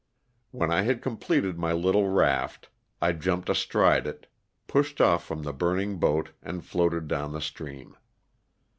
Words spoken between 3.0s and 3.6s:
I jumped